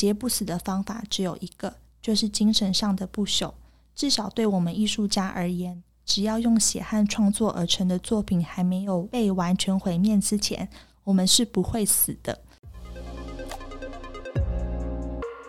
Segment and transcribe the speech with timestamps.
[0.00, 3.52] 节不死的方法只有一个，就是精神上的不朽。
[3.94, 10.70] 至少对我们艺术家而言，只要用血汗创作而成的作品还没有被完全毁灭之前，
[11.04, 12.40] 我们是不会死的。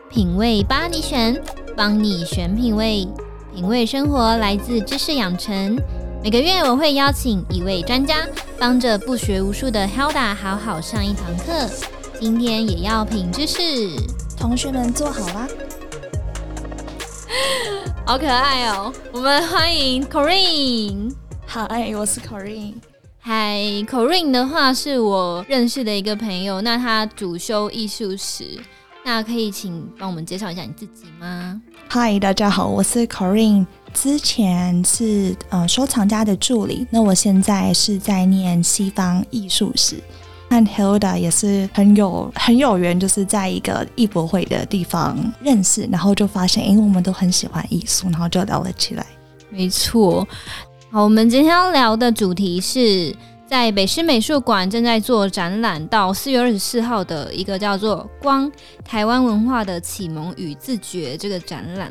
[0.09, 1.41] 品味帮你选，
[1.77, 3.07] 帮你选品味，
[3.55, 5.81] 品味生活来自知识养成。
[6.21, 8.27] 每个月我会邀请一位专家，
[8.59, 11.69] 帮着不学无术的 Hilda 好好上一堂课。
[12.19, 13.57] 今天也要品知识，
[14.41, 15.47] 同学们坐好啦。
[18.03, 18.91] 好可爱哦！
[19.13, 21.13] 我们欢迎 Corinne。
[21.47, 22.73] Hi，我是 Corinne。
[23.21, 28.59] Hi，Corinne 的话是我认识的一个朋友，那他主修艺术史。
[29.05, 33.67] 那可以请帮我们介绍一下你自己吗？Hi，大家好，我是 Corinne。
[33.93, 40.01] 之前是呃收藏家的助理，那我现在是在念西方艺术史。
[40.51, 49.05] 和 Hilda 也是很有很有缘，就是在一个艺博会的地方认识，然后就发现，因为我们都很喜欢艺术，然后就聊了起来。
[49.49, 50.27] 没错，
[50.91, 53.15] 好，我们今天要聊的主题是
[53.47, 58.51] 在北师美术馆正在做展览，到四月二十四号的一个叫做《光：
[58.83, 61.89] 台湾文化的启蒙与自觉》这个展览。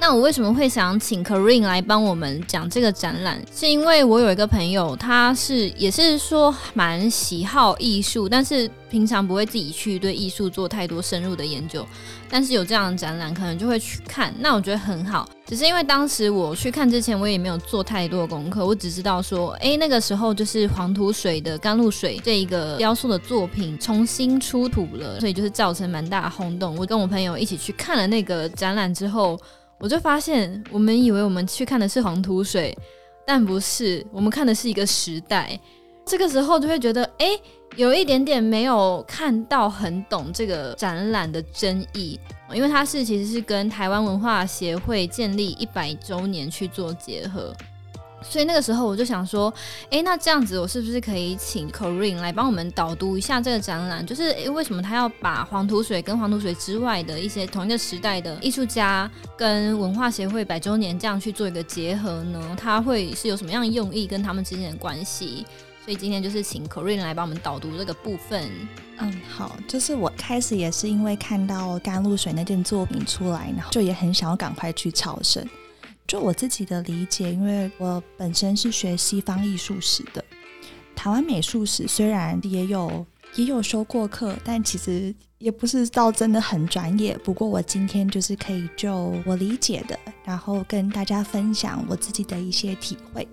[0.00, 3.40] 那我为什么会想请 Karine 来帮我们讲这个展览？
[3.54, 11.86] 是因为我有一个朋友，他是也是说蛮喜好艺术，但是平常不会自己去对艺术做太多深入的研究。
[12.28, 14.34] 但是有这样的展览，可能就会去看。
[14.40, 26.76] 那我觉得很好，只是因为当时我去看之前，我也没有做太多的功课，我只知道说，哎、那个时候就是黄土水的甘露水这一个雕塑的作品重新出土了，所以就是造成蛮大的轰动。
[26.76, 29.40] 我跟我朋友一起去看了那个展览之后。
[29.84, 32.74] 我就发现，我们以为我们去看的是黄土水，
[33.26, 35.60] 但不是，我们看的是一个时代。
[36.06, 37.38] 这个时候就会觉得，哎，
[37.76, 42.18] 有一点点没有看到很懂这个展览的争议，
[42.54, 47.54] 因为它是其实是跟台湾文化协会建立一百周年去做结合。
[48.28, 49.52] 所以那个时候我就想说，
[49.90, 54.04] 哎，那这样子我是不是可以请 Corinne 来帮我们导读一下这个展览？
[54.04, 62.56] 就是诶，为什么他要把黄土水跟黄土水之外的一些同一个时代的艺术家跟文化协会百周年这样去做一个结合呢？
[62.58, 65.46] 他会是有什么样用意跟他们之间的关系？
[65.84, 68.50] 所以今天就是请 Corinne 来帮我们导读这个部分。
[68.98, 75.46] 嗯，好，就是我开始也是因为看到甘露水那件作品出来，然后就也很想要赶快去朝圣。
[76.06, 80.24] 就我自己的理解，因为我本身是学西方艺术史的，
[80.94, 83.04] 台湾美术史虽然也有
[83.36, 87.16] 也有修过课，但其实也不是到真的很专业。
[87.24, 93.26] 不过我今天就是可以就我理解的，然后跟大家分享我自己的一些体会。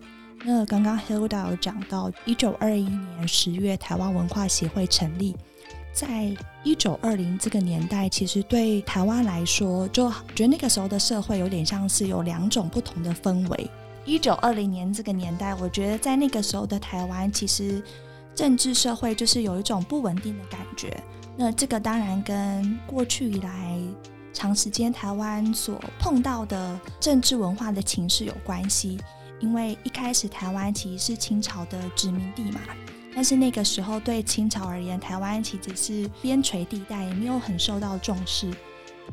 [0.43, 5.35] 那刚刚 Hilda 有讲到，一九二一年十月，台湾文化协会成立。
[5.93, 13.69] 在一九二零这个年代，其实对台湾来说，就觉得那个时候的社会有点像是有两种不同的氛围。
[14.05, 17.83] 一九二零年这个年代，我觉得在那个时候的台湾，其实
[18.33, 20.95] 政治社会就是有一种不稳定的感觉。
[21.37, 23.77] 那这个当然跟过去以来
[24.33, 28.97] 长时间台湾所碰到的政治文化的情势有关系，
[29.39, 32.61] 因为一开始台湾其实是清朝的殖民地嘛。
[33.13, 38.51] 但是那个时候对清朝而言，台湾其实是边陲地带，也没有很受到重视。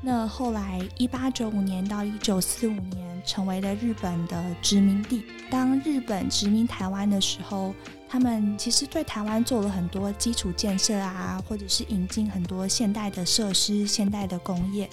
[0.00, 5.24] 那后来一八九五年到一九四五年，成为了日本的殖民地。
[5.50, 7.74] 当日本殖民台湾的时候，
[8.08, 14.88] 他们其实对台湾做了很多基础建设啊，或者是引进很多现代的设施、现代的工业。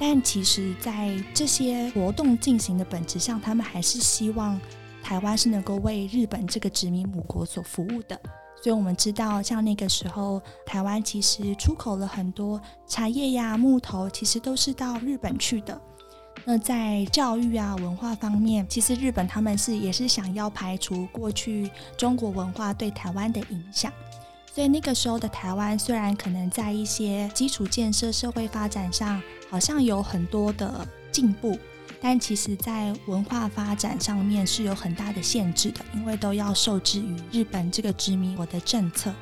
[0.00, 4.58] 但其实，在这些活动进行的本质上，他们还是希望。
[5.08, 8.20] 台湾是能够为日本这个殖民母国所服务的，
[8.62, 15.80] 所以我们知道，像那个时候，台湾其实出口了很多茶叶呀、木头，其实都是到日本去的。
[16.44, 23.90] 那在教育啊、文化方面，其实日本他们是也是想要排除过去中国文化对台湾的影响，
[24.52, 31.58] 所以那个时候的台湾虽然可能在一些基础建设、社会发展上好像有很多的进步。
[32.00, 39.12] 但其实，在文化发展上面是有很大的限制的，因为都要受制于日本这个殖民国的政策。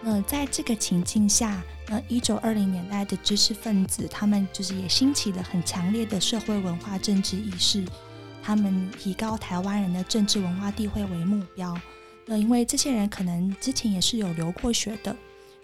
[0.00, 7.84] 那在这个情境下，那一九二零年代的知识分子，他们就是也兴起了很强烈的社会文化政治意识，
[8.42, 11.78] 他们提高台湾人的政治文化地位为目标。
[12.24, 15.14] 那因为这些人可能之前也是有留过学的，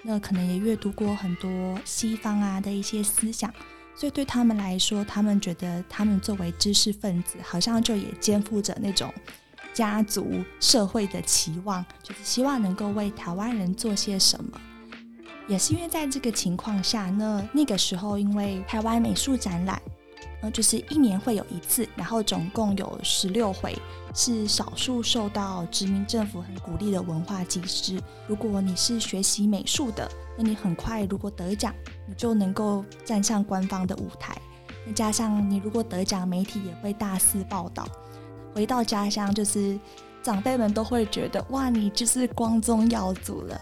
[0.03, 3.51] 那可能也阅读过很多西方啊的一些思想。
[3.97, 9.13] 所以对他们来说，他们觉得他们作为知识分子，好像就也肩负着那种
[9.73, 14.61] 家族社会的期望，就是希望能够为台湾人做些什么。
[15.47, 19.81] 也是因为在这个情况下，那那个时候因为台湾美术展览，
[20.45, 23.75] 呃，就是一年会有一次，然后总共有十六回，
[24.15, 27.99] 是少数受到殖民政府很鼓励的文化祭师。
[28.27, 30.07] 如果你是学习美术的，
[30.37, 31.75] 那你很快如果得奖，
[32.07, 34.37] 你就能够站上官方的舞台。
[34.87, 37.89] 那加上你如果得奖，媒体也会大肆报道。
[38.55, 39.81] 回到家乡，就是
[40.23, 43.59] 长辈们都会觉得哇，你就是光宗耀祖了。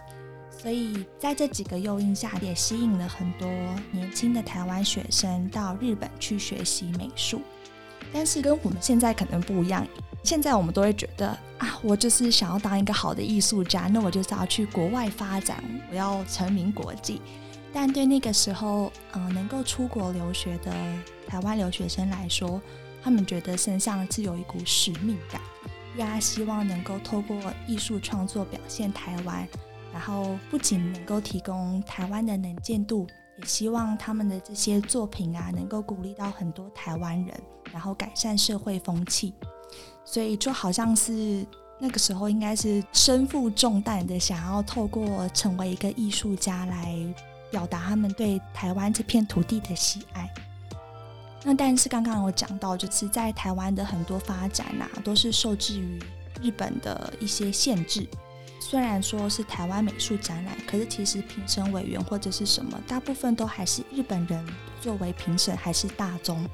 [0.63, 3.49] 所以在这几个诱因下，也吸引了很多
[3.91, 7.43] 年轻的台湾学生到日本去学习美术。
[8.13, 9.85] 但是跟我们现在可能不一样，
[10.23, 17.21] 现在我们都会觉得啊，我就是想要当一个好的艺术家，那我就是要去国外发展，我要成名国际。
[17.73, 20.73] 但对那个时候，嗯、呃，能够出国留学的
[21.27, 22.61] 台湾留学生来说，
[23.03, 25.41] 他们觉得身上是有一股使命感，
[25.99, 27.37] 大家希望能够透过
[27.67, 29.49] 艺术创作表现台湾。
[29.93, 33.07] 然后不仅能够提供台湾的能见度，
[33.39, 39.35] 也希望他们的这些作品啊，能够鼓励到很多台湾人，然后改善社会风气。
[40.05, 41.47] 所以就好像是
[41.79, 46.97] 那个时候，应该是身负重担的，想要透过成为一个艺术家来
[47.51, 50.29] 表达他们对台湾这片土地的喜爱。
[51.45, 56.01] 那但是刚刚我讲到，就是在台湾的很多发展啊，都是受制于
[56.41, 58.07] 日本的一些限制。
[58.73, 64.43] 虽然说是台湾美术展览，可是其实评审委员或者是什么，大部分都还是日本人
[64.81, 66.49] 作为评审，还是大宗。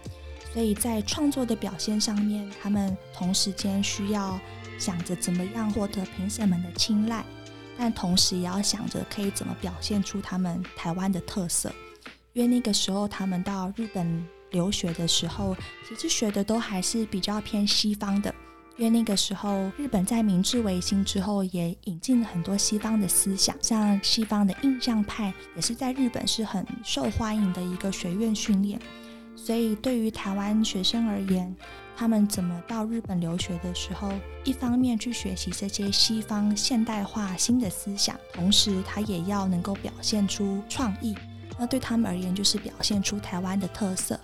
[0.53, 4.37] 所以在创作的表现上面，他们同时间需要
[4.81, 7.25] 想着怎么样获得评审们的青睐，
[7.79, 11.73] 但同时也要想着可以怎么表现出他们台湾的特色。
[12.33, 15.57] 因为那个时候他们到日本留学的时候，
[15.89, 18.35] 其实学的都还是比较偏西方的。
[18.79, 28.81] 因为那个时候，日本在明治维新之后，也引进了很多西方的思想，像西方的印象派，也是在日本是很受欢迎的一个学院训练。
[29.35, 31.53] 所以，对于台湾学生而言，
[31.97, 34.13] 他们怎么到日本留学的时候，
[34.45, 41.17] 一方面去学习这些西方现代化新的思想，同时他也要能够表现出创意。
[41.59, 44.19] 那对他们而言，就是表现出台湾的特色。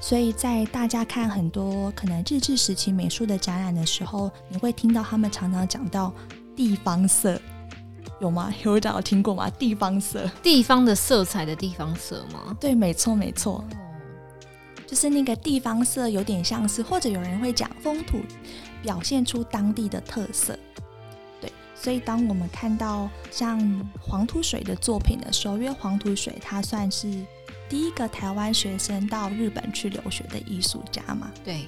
[0.00, 6.12] 所以在大家看很多可能日治时期美术的展览的时候，你会听到他们常常讲到
[6.54, 7.40] 地方色，
[8.20, 8.52] 有吗？
[8.64, 9.48] 有讲有听过吗？
[9.50, 12.54] 地方色，地方的色彩的地方色吗？
[12.60, 13.64] 对，没错，没错，
[14.86, 18.18] 就是那个地方色，有点像是，或者有人会讲风土，
[18.82, 20.58] 表现出当地的特色。
[21.40, 23.58] 对，所以当我们看到像
[23.98, 27.24] 黄土水的作品的时候，因为黄土水它算是。
[27.74, 31.66] 第一个台湾学生到日本去留学的艺术家嘛，对。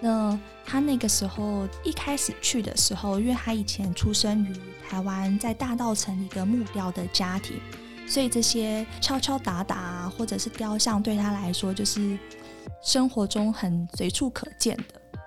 [0.00, 4.56] 那他那个时候一开始去的时候，因为他以前出生于
[4.88, 7.60] 台湾在大道城一个木雕的家庭，
[8.08, 12.18] 所以这些敲敲打打啊，或者是雕像对他来说就是
[12.82, 15.18] 生活中很随处可见的。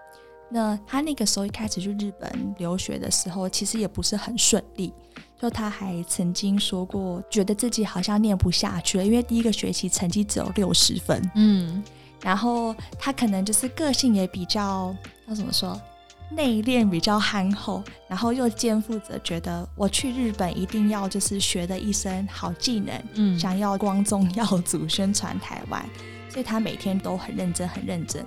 [0.50, 4.92] 那他那个时候一开始去日本留学的时候，其实也不是很顺利。
[5.41, 11.19] 就他还曾经说过，觉得自己好像念不下去了，因为第一个学期成绩只有六十分。
[11.33, 11.83] 嗯，
[12.21, 14.95] 然后他可能就是个性也比较，
[15.27, 15.81] 要怎么说，
[16.29, 25.83] 内敛，比较憨厚，然后又肩负着觉得我去日本一定要就是学的一身好技能，嗯，想要光宗耀祖，宣传台湾，
[26.29, 28.24] 所以他每天都很认真，很认真。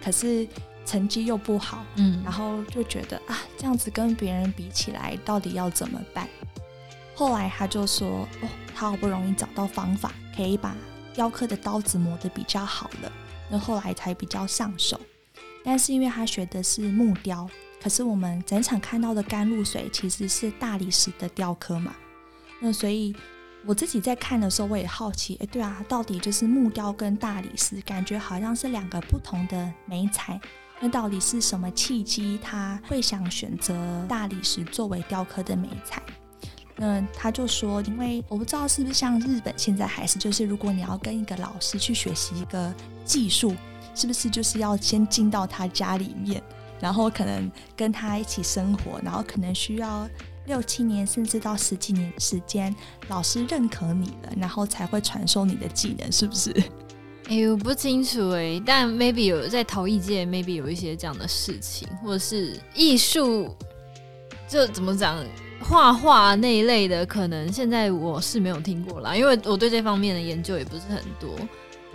[0.00, 0.46] 可是。
[0.86, 6.26] 成绩又不好，嗯，然后就觉得啊，这样子跟别人比起来，到底要怎么办？
[7.14, 10.76] 后来他就说，哦，他好不容易找到方法，可以把
[11.12, 13.12] 雕刻的刀子磨得比较好了，
[13.50, 15.00] 那后来才比较上手。
[15.64, 17.48] 但是因为他学的是木雕，
[17.82, 21.92] 可是我们整场看到的甘露水其实是大理石的雕刻嘛，
[22.60, 23.16] 那所以
[23.64, 30.40] 我自己在看的时候，我也好奇，哎，对啊，到底就是木雕跟大理石，感觉好像是两个不同的媒材。
[30.80, 33.74] 那到底是什么契机，他会想选择
[34.06, 36.02] 大理石作为雕刻的美材？
[36.76, 43.56] 那他就说，因为我不知道是不是像日本现在还是，就是如果你要跟一个老师去学习一个技术，
[43.94, 46.42] 是不是就是要先进到他家里面，
[46.78, 50.06] 然后可能跟他一起生活，然后可能需要
[50.44, 52.76] 六七年甚至到十几年时间，
[53.08, 56.52] 老师认可你了，然后才会传授你的技能，是不是？
[57.28, 63.52] 哎、呦，不清楚哎、但 maybe 有在陶艺界，maybe 有一些这样的事情，或者是艺术，
[64.48, 65.18] 就怎么讲，
[65.60, 71.36] 画画那一类的，可能现在我是没有听过啦，因为我对这方面的研究也不是很多。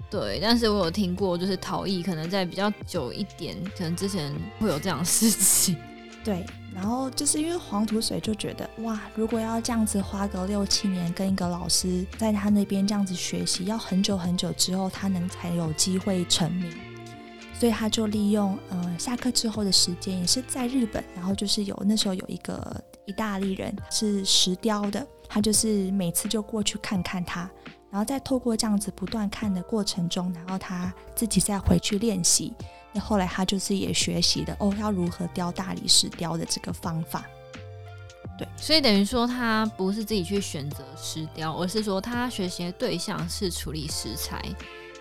[0.09, 5.77] 对，但是我有听过，就是陶艺可能在比较久一点，可能之前会有这样的事情。
[6.23, 16.71] 对，然后就是因为黄土水就觉得哇，如果要这样子花个六七年跟一个老师在他那边这样子学习，要很久很久之后他能才有机会成名，
[17.55, 27.49] 所以他就利用呃下课之后的时间，也是在日本，然后就是有那时候有一个意大利人是石雕的，他就是每次就过去看看他，
[27.89, 32.53] 然后再透过这样子不断看的过程中，然后他自己再回去练习。
[32.93, 37.25] 那后来他就是也学习的哦，要如何雕大理石雕的这个方法。
[38.37, 44.43] 对，所以等于说他不是自己去选择石雕，而是说他学习的对象是处理石材，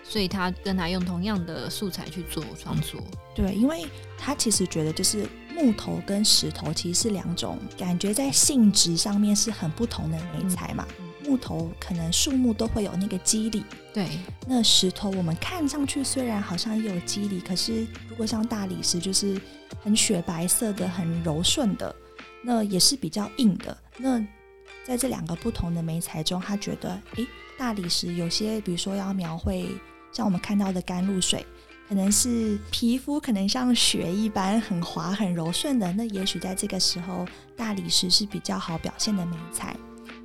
[0.03, 3.01] 所以他跟他用同样的素材去做创作。
[3.33, 3.85] 对，因为
[4.17, 10.85] 他其实觉得就是木头跟石头其实是两种感觉在性质上面是很不同的媒材嘛。
[10.99, 11.00] 嗯
[11.31, 14.05] 木头可能树木都会有那个肌理，对。
[14.45, 19.39] 那石头我们看上去虽然好像也有肌理，可是如果像大理石就是
[19.81, 21.95] 很雪白色的、很柔顺的，
[22.43, 23.77] 那也是比较硬的。
[23.97, 24.19] 那
[24.83, 27.25] 在这两个不同的媒材中，他觉得，诶，
[27.57, 29.69] 大理石有些，比如说要描绘
[30.11, 31.45] 像我们看到的甘露水，
[31.87, 39.73] 可能是皮肤可能像雪一般很滑、很柔顺的，那也许在这个时候，大理石是比较好表现的媒材。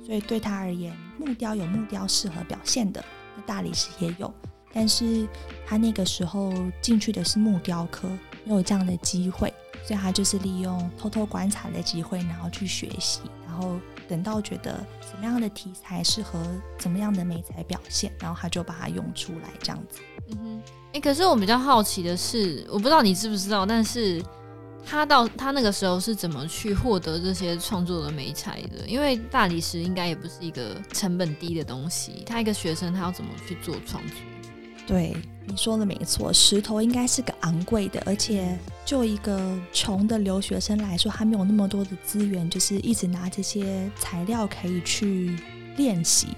[0.07, 3.03] 所以对他而言，木雕有木雕适合表现的，
[3.35, 4.33] 那大理石也有。
[4.73, 5.27] 但是
[5.67, 8.07] 他那个时候进去的是木雕科，
[8.45, 9.53] 没有这样的机会，
[9.85, 16.41] 所以他就是利用偷偷观察的机会，然后去学习，然后等到觉得什么样的题材适合
[16.79, 19.99] 怎么样的媒材表现，然后他就把它用出来这样子。
[20.29, 20.61] 嗯哼，
[20.93, 24.23] 哎、可是我比较好奇的是，我不知道你知不知道，但是。
[24.89, 28.87] 他到他那个时候是怎么去获得这些创作的美材的？
[28.87, 34.15] 因为大理石应该也不是一个成本低的东西，他一个学生他要怎么去做创作？
[34.87, 35.13] 对，
[35.45, 45.37] 你说的没错，石头应该是个昂贵的，而且就一个穷的留学生来说，他没有那么多的资源，就是一直拿这些材料可以去
[45.75, 46.29] 练习。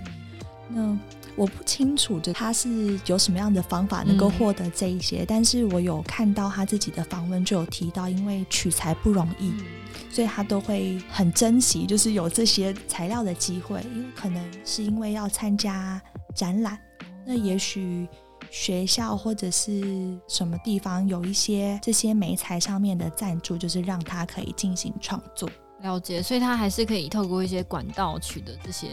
[0.68, 0.98] 那
[1.40, 9.66] 我不清楚，就他是有什么样的方法能够获得这一些，嗯，但是我有看到他自己的访问，就有提到，因为取材不容易，嗯，
[10.12, 16.02] 所以他都会很珍惜，就是有这些材料的机会，因为可能是因为要参加
[16.36, 16.78] 展览，
[17.26, 18.06] 那也许
[18.52, 25.50] 学校或者是什么地方有一些这些媒材上面的赞助，就是让他可以进行创作。
[25.82, 28.90] 了解，所以他还是可以透过一些管道取得这些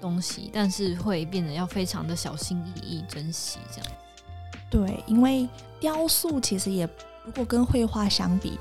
[0.00, 3.90] 东西，但是会变得要非常的小心翼翼、珍惜这样。
[4.70, 5.48] 对，因为
[5.80, 6.88] 雕塑其实也
[7.24, 8.56] 如果跟绘画相比，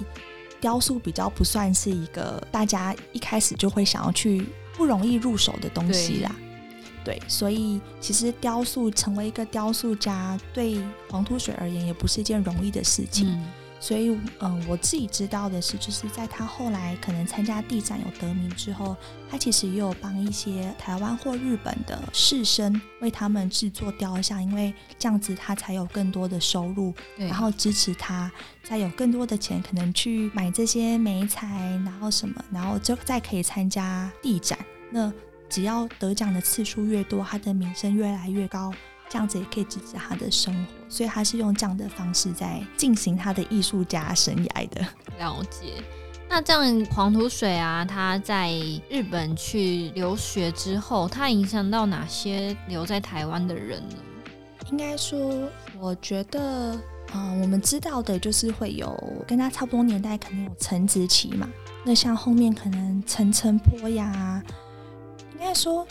[0.59, 6.35] 雕塑比较不算是一个大家一开始就会想要去不容易入手的东西啦。
[7.03, 10.81] 对，对，所以其实雕塑成为一个雕塑家，对
[11.11, 13.29] 黄土水而言也不是一件容易的事情。
[13.29, 13.45] 嗯
[13.79, 18.95] 所以，嗯、呃，我自己知道的是，就是在他后来可能参加地展有得名之后，
[19.29, 28.31] 他其实也有帮一些台湾或日本的士绅为他们制作雕像，因为这样子他才有更多的收入，然后支持他，
[28.63, 31.47] 再有更多的钱可能去买这些美材，
[31.85, 34.57] 然后什么，然后就再可以参加地展。
[34.89, 35.11] 那
[35.49, 38.73] 只要得奖的次数越多，他的名声越来越高。
[39.09, 44.81] 这样子也可以支持他的生活，所以他是用这样的方式在进行他的艺术家生涯的。
[45.17, 45.81] 了解。
[46.29, 48.51] 那这样黄土水啊，他在
[48.89, 53.95] 日本去留学之后，他影响到哪些留在台湾的人呢？
[54.69, 55.47] 应该说，
[55.79, 56.73] 我觉得，
[57.13, 58.93] 嗯、呃，我们知道的就是会有
[59.25, 61.47] 跟他差不多年代，肯定有陈子琪嘛。
[61.85, 64.43] 那像后面可能陈澄波呀，
[65.31, 65.87] 应该说。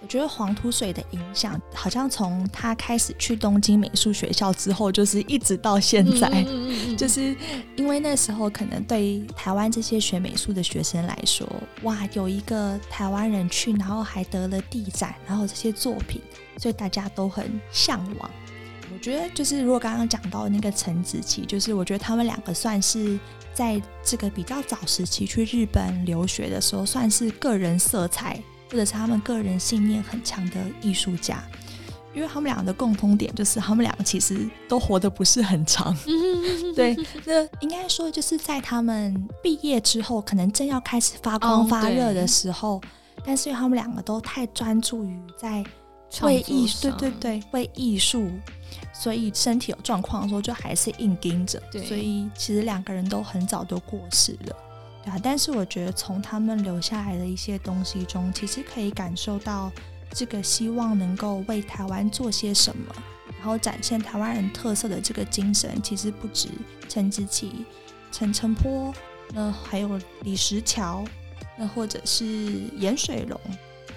[0.00, 7.36] 我觉得黄土水的影响，好像从他开始去东京美术学校之后，就是一直到现在，嗯嗯嗯嗯， 就是
[7.76, 11.46] 因为那时候可能对台湾这些学美术的学生来说，
[11.82, 16.22] 哇，有一个台湾人去，然后还得了地展，然后这些作品，
[16.58, 18.30] 所以大家都很向往。
[18.94, 23.18] 我觉得就是如果刚刚讲到的那个陈子琪，就是我觉得他们两个算是
[23.52, 28.40] 在这个比较早时期去日本留学的时候，算是个人色彩。
[28.70, 31.42] 或者是他们个人信念很强的艺术家，
[32.14, 35.96] 因为他们两个的共通点就是他们两个其实都活得不是很长。
[36.76, 42.80] 对，那应该说就是在他们毕业之后，可能正要开始发光发热的时候，哦、
[43.24, 45.64] 但是因为他们两个都太专注于在
[46.22, 48.30] 为艺术，对对对，为艺术，
[48.92, 51.60] 所以身体有状况的时候就还是硬盯着。
[51.72, 54.56] 对，所以其实两个人都很早就过世了。
[55.04, 59.70] 对啊但是我觉得从他们留下来的一些东西中，其实可以感受到
[60.10, 62.94] 这个希望能够为台湾做些什么，
[63.38, 66.48] 然后展现台湾人特色的这个精神，其实不止
[66.88, 67.64] 陈子琪、
[68.10, 68.92] 陈澄波，
[69.32, 71.04] 那还有李石桥，
[71.56, 72.24] 那或者是
[72.76, 73.40] 严水龙。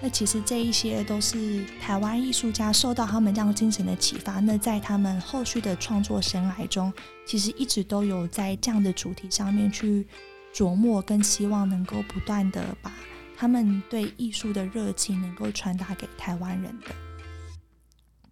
[0.04, 4.40] 那其实这一些都是台湾艺术家受到他们这样精神的启发。
[4.40, 6.92] 那在他们后续的创作生涯中，
[7.24, 10.08] 其实一直都有在这样的主题上面去
[10.54, 12.92] 琢磨，跟希望能够不断的把
[13.38, 16.88] 他们对艺术的热情能够传达给台湾人的。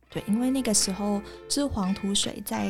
[0.10, 2.66] 对，因为那个时候是黄土水在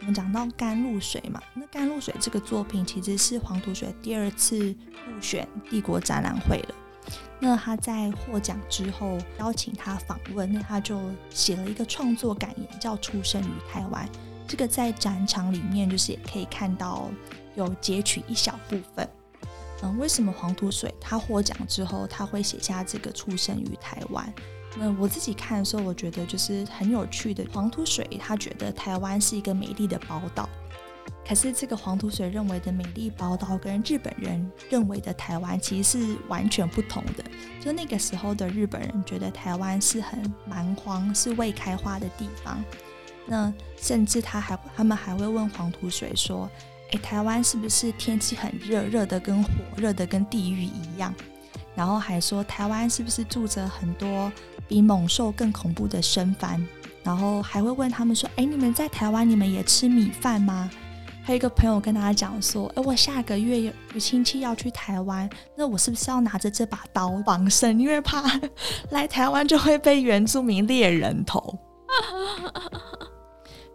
[0.00, 6.74] 我们讲到甘露水嘛，那甘露水这个作品其实是黄土水第二次入选帝国展览会了。
[7.40, 14.06] 那他在获奖之后邀请他访问，那他就写了一个创作感言，叫《出生于台湾》。
[14.46, 17.10] 这个在展场里面就是也可以看到
[17.54, 19.08] 有截取一小部分。
[19.82, 24.24] 嗯，为什么黄土水他获奖之后他会写下这个《出生于台湾》？
[24.76, 27.44] 那我自己看的时候，我觉得就是很有趣的。
[27.52, 30.48] 黄土水他觉得台湾是一个美丽的宝岛。
[31.26, 37.24] 可是，这个黄土水认为的美丽宝岛，跟日本人认为的台湾其实是完全不同的。
[37.60, 42.62] 就那个时候的日本人觉得台湾是很蛮荒、是未开花的地方。
[43.26, 46.50] 那甚至他还他们还会问黄土水说
[46.92, 51.14] ：“诶，台湾是不是天气很热，热的跟火，热的跟地狱一样？”
[51.74, 54.30] 然后还说：“台湾是不是住着很多
[54.68, 56.64] 比猛兽更恐怖的生番？”
[57.02, 60.70] 然后还会问他们说：“诶，你们在台湾，你们也吃米饭吗？”
[61.24, 67.78] 还有一个朋友跟他讲说：“哎，我下个月有亲戚要去台湾，那我是不是要拿着这把刀防身？
[67.80, 68.22] 因为怕
[68.90, 71.58] 来台湾就会被原住民猎人头。”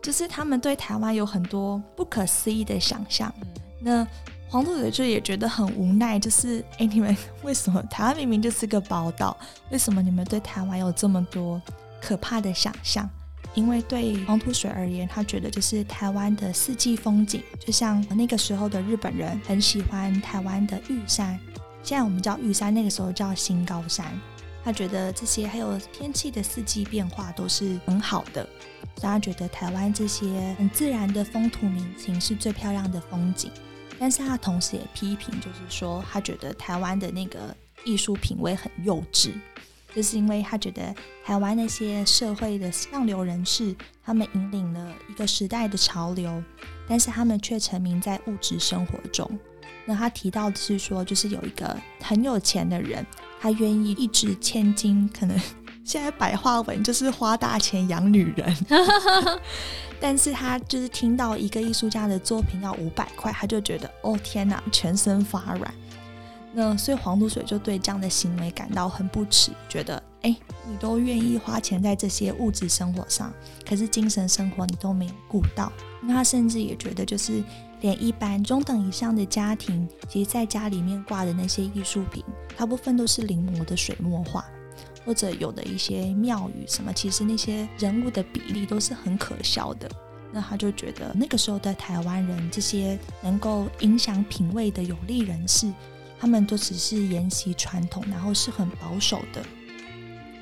[0.08, 3.30] 就是他们对台湾有很多不可思议的想象。
[3.78, 4.08] 那
[4.48, 9.36] 黄土水就也觉得很无奈，就是 哎，你们为什么台湾明明就是个宝岛，
[9.70, 11.62] 为什么你们对台湾有这么多
[12.02, 13.10] 可怕的想象？
[13.54, 21.38] 因为对黄土水而言，他觉得就是台湾的四季风景，就像那个时候的日本人很喜欢台湾的玉山，
[21.84, 24.06] 现在我们叫玉山，那个时候叫新高山。
[24.68, 28.44] 他觉得这些还有天气的四季变化都是很好的，
[28.98, 33.50] 所以他觉得台湾这些很自然的风土民情是最漂亮的风景。
[33.98, 39.32] 但是他同时也批评，就是说他觉得台湾的那个艺术品味很幼稚。
[39.96, 46.44] 就是因为他觉得台湾那些社会的上流人士，他们引领了一个时代的潮流，
[46.90, 49.40] 但是他们却沉迷在物质生活中。
[49.86, 53.06] 那他提到的是说，就是有一个很有钱的人，
[53.40, 55.40] 他愿意一掷千金，可能
[55.84, 58.58] 现在白话文就是花大钱养女人，
[60.02, 65.74] 但是他就是听到一个艺术家的作品要五百块，他就觉得哦天哪，全身发软。
[66.54, 70.36] 那所以黄土水就对这样的行为感到很不耻，觉得哎，
[70.68, 73.32] 你都愿意花钱在这些物质生活上，
[73.68, 75.72] 可是精神生活你都没有顾到。
[76.02, 77.44] 那他甚至也觉得，就是
[77.82, 82.24] 连一般中等以上的家庭，其实在家里面挂的那些艺术品，
[82.56, 84.46] 大部分都是临摹的水墨画，
[85.06, 89.90] 或者有的一些庙宇什么，其实那些人物的比例都是很可笑的。
[90.32, 95.72] 那他就觉得那个时候的台湾人，这些能够影响品味的有力人士。
[96.20, 99.46] 他们都只是沿袭传统，然后是很保守的，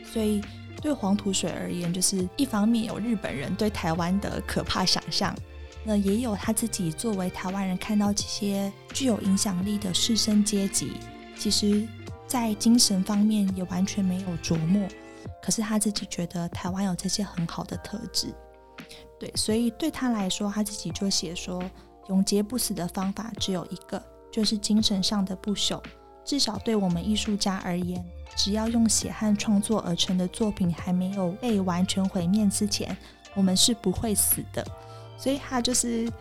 [0.05, 0.41] 所以
[0.81, 5.35] 对黄土水而言，就是一方面有日本人对台湾的可怕想象，
[5.85, 10.93] 那也有他自己作为台湾人看到这些具有影响力的士绅阶级，
[11.37, 11.87] 其实
[12.27, 14.87] 在精神方面也完全没有琢磨，
[15.41, 18.33] 可是他自己觉得台湾有这些很好的特质，
[19.19, 21.63] 对，所以对他来说，他自己就写说，
[22.09, 24.01] 永劫不死的方法只有一个。
[24.31, 25.81] 就是精神上的不朽，
[26.25, 28.03] 至少对我们艺术家而言，
[28.35, 32.97] 只要用血汗创作而成的作品还没有被完全毁灭之前，
[33.33, 34.67] 我们是不会死的。
[35.17, 36.11] 所以他就是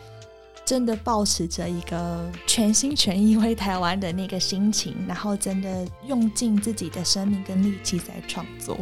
[0.65, 8.79] 真的抱持着一个全心全意为台湾的那个心情，然后真的用尽自己的生命跟力气在创作。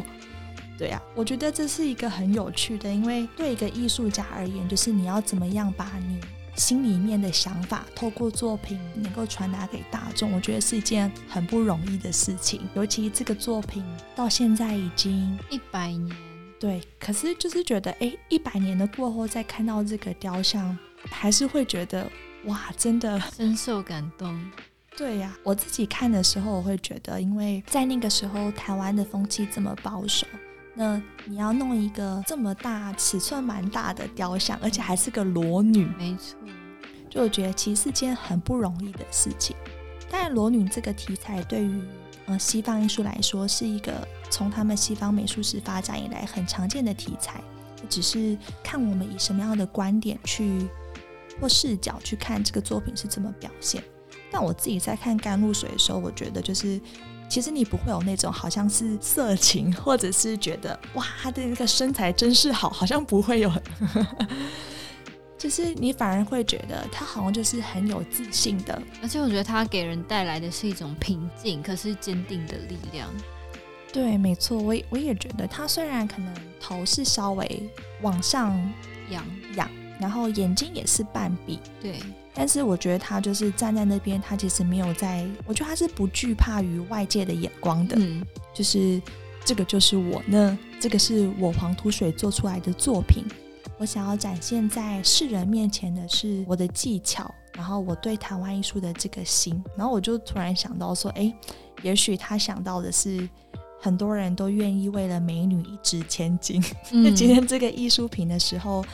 [0.79, 6.21] 对呀，我觉得这是一个很有趣的，因为对一个艺术家而言，就是你要怎么样把你。
[6.55, 12.61] 心里面的想法，透过作品能够传达给大众，我觉得是一件很不容易的事情。
[12.75, 13.83] 尤其这个作品
[14.15, 16.15] 到现在已经一百年，
[16.63, 16.81] 对。
[17.01, 20.79] 可是就是觉得，哎，一百年的过后再看到这个雕像，
[21.11, 22.09] 还是会觉得，
[22.45, 24.41] 哇，真的 深受感动。
[24.97, 30.25] 对呀，我自己看的时候，我会觉得，因为在那个时候台湾的风气这么保守。
[30.75, 36.39] 那你要弄一个这么大、尺寸蛮大的雕像，而且还是个裸女，没错，
[37.11, 39.57] 就我觉得其实是件很不容易的事情。
[40.11, 41.83] 但裸女这个题材对于
[42.27, 47.43] 呃西方艺术来说，是一个从他们西方美术史发展以来很常见的题材，
[47.89, 50.69] 只是看我们以什么样的观点去
[51.41, 53.83] 或视角去看这个作品是怎么表现。
[54.31, 56.81] 但我自己在看甘露水的时候，我觉得就是
[57.29, 63.53] 其实你不会有那种好像是色情，或者是觉得哇，他的那个身材真是好，好像不会有。
[65.43, 73.11] 就是你反而会觉得他好像就是很有自信的，而且我觉得他给人带来的是一种平静，可是坚定的力量。
[73.93, 77.69] 对，没错，我我也觉得他虽然可能头是稍微
[78.03, 78.53] 往上
[79.11, 79.25] 仰。
[79.57, 81.99] 仰，然后眼睛也是半闭，对，
[82.33, 88.25] 但是我觉得他就是站在那边，他其实没有在，我觉得他是不惧怕于外界的眼光的，嗯，
[88.55, 89.03] 就是
[89.45, 93.25] 这个就是我呢，这个是我黄土水做出来的作品。
[93.83, 101.35] 我想要展现在世人面前的是我的技巧，然后我对台湾艺术的这个心，然后我就突然想到说，哎，
[101.83, 103.29] 也许他想到的是
[103.81, 106.63] 很多人都愿意为了美女一掷千金。
[106.93, 108.85] 那、嗯、今天这个艺术品的时候，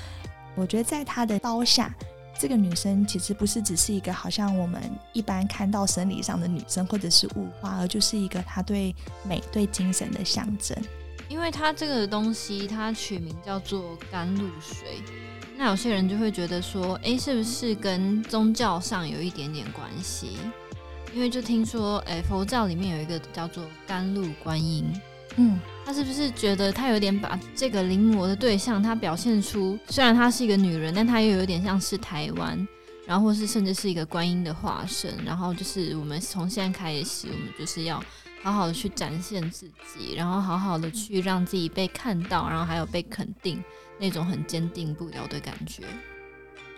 [0.56, 1.94] 我觉得在他的刀下，
[2.38, 4.80] 这个女生其实不是只是一个好像我们
[5.12, 10.74] 一般看到生理上的女生或者是物化，而就是一个她对美、对精神的象征。
[11.28, 15.02] 因为它这个东西，它取名叫做甘露水，
[15.56, 20.38] 那有些人就会觉得说，诶，是不是跟宗教上有一点点关系？
[21.14, 24.84] 因为就听说，诶，佛教里面有一个叫做甘露观音，
[25.36, 32.66] 嗯，他是不是觉得他有点把这个临摹的对象，他表现出虽然她是一个女人，但她又有点像是台湾，
[33.06, 38.02] 然后或是甚至是一个观音的化身，然后就是我们从现在开始，我们就是要。
[38.42, 43.62] 好好的去展现自己，然后好好的去让自己被看到，然后还有被肯定，
[43.98, 45.82] 那种很坚定不摇的感觉。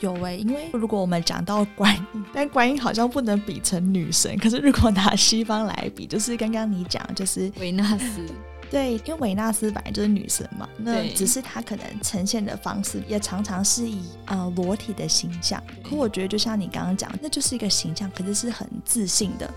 [0.00, 4.34] 有诶、欸，因为如果我们讲到观音，但观音好像不能比成女神。
[4.38, 8.24] 可是如果拿西方来比，就是刚刚你讲，就是维纳斯。
[8.70, 15.62] 对，因为维纳斯本来就是女神嘛，那只是她可能呈现的方式也常常是以呃裸体的形象。
[15.82, 19.52] 可我觉得就像你刚刚讲，那就是一个形象，可是是很自信的。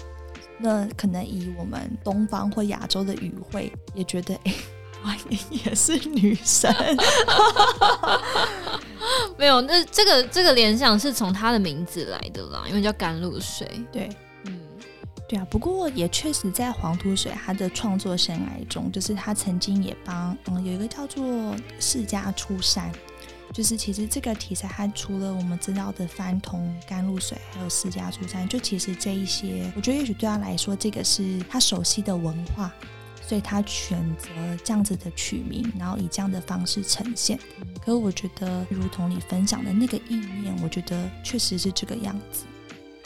[0.57, 4.53] 那可能以我们东方或亚洲的语汇，也觉得哎，
[5.03, 6.73] 观音也是女神。
[9.37, 13.69] 没有，那这个这个联想是从她的名字来的啦，因为叫甘露水。
[13.91, 14.09] 对，
[14.45, 14.59] 嗯，
[15.27, 15.45] 对啊。
[15.49, 22.91] 不过也确实在黄土水他的创作生涯中，就是他曾经也帮嗯有一个叫做世家出山。
[23.53, 32.73] 就是其实这个题材，它除了我们知道的梵童、甘露水，还有私家出山，就其实这一些，我觉得也许对他来说，这个是他熟悉的文化，
[33.21, 34.27] 所以他选择
[34.63, 37.37] 这样子的取名，然后以这样的方式呈现。
[37.79, 42.45] 可是我觉得，如同你分享的那个意念，我觉得确实是这个样子。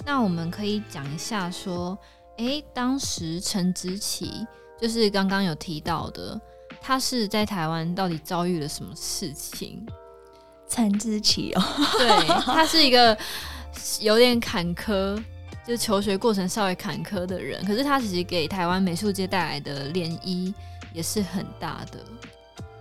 [0.05, 1.97] 那我们可以讲一下说，
[2.37, 4.47] 诶，当时陈植棋
[4.79, 6.39] 就是刚刚有提到的，
[6.79, 9.85] 他是在台湾到底遭遇了什么事情？
[10.69, 11.63] 陈之奇哦，
[11.97, 13.17] 对，他是一个
[13.99, 15.15] 有点坎坷，
[15.65, 17.63] 就是求学过程稍微坎坷的人。
[17.65, 20.53] 可是他其实给台湾美术界带来的涟漪
[20.93, 21.99] 也是很大的。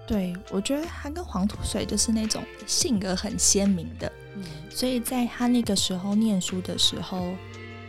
[0.06, 7.34] 对，我觉得他跟黄土水就是那种性格很鲜明的，嗯，所以在他那个时候念书的时候，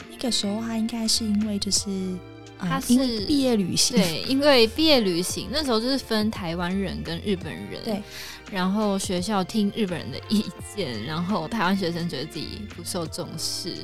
[0.10, 1.90] 那个时候他应该是因为就是。
[2.60, 2.96] 他是
[3.28, 8.02] 毕业旅行，对，因为毕业旅行那时候就是分台湾人跟日本人，对，
[8.52, 13.76] 然后学校听日本人的意见，然后台湾学生觉得自己不受重视，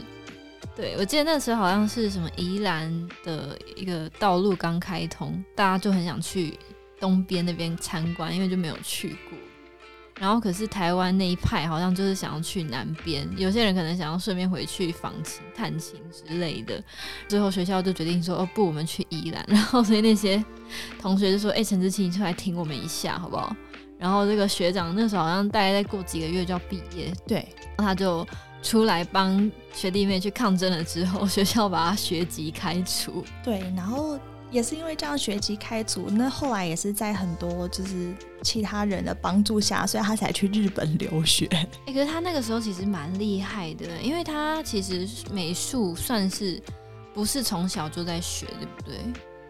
[0.76, 6.58] 对，我记得那时候好像是什么宜兰的一个道路刚开通，大家就很想去
[7.00, 9.38] 东边那边参观，因为就没有去过。
[10.20, 16.82] 然后可是台湾那一派好像就是想要去南边，有些人可能想要顺便回去访亲、探亲之类的。
[17.28, 20.42] 最后学校就决定说：“哦不，我们去宜兰。”然后所以那些
[21.02, 23.54] 同学就说：“哎、陈志清，你出来听我们一下好不好？”
[24.04, 28.28] 然后这个学长那时候好像大概再过几个月就要毕业，对，他就
[28.62, 30.84] 出来帮学弟妹去抗争了。
[30.84, 34.20] 之后学校把他学籍开除，对，然后。
[34.52, 38.14] 也是因为这样学籍开除，那后来也是在很多就是
[38.44, 41.48] 其他人的帮助下，所以他才去日本留学。
[41.48, 46.62] 哎、欸，可是他那个时候其实蛮厉害的，因为他其实美术算是
[47.16, 48.96] 不是从小就在学，对不对？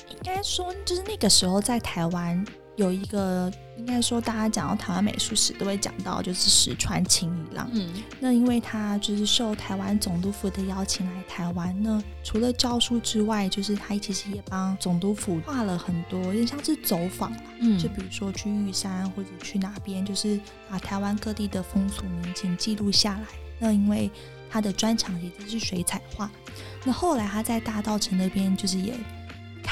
[0.10, 2.42] 应该说，就是那个时候在台湾。
[2.76, 7.70] 有一个，应该说大家讲到台湾美术史都会讲到，就是石川钦一郎。
[7.72, 17.32] 嗯，那因为他就是受台湾总督府的邀请来台湾，那除了教书之外，就是他其实也帮总督府画了很多，有点像是走访。
[17.60, 23.28] 嗯，就比如说去玉山或者去哪边，就是把台湾各地的风俗民情记录下来。
[23.60, 24.10] 那因为
[24.50, 26.30] 他的专长也就是水彩画，
[26.84, 28.96] 那后来他在大道城那边就是也。